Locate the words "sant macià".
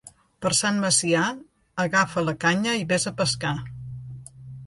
0.59-1.25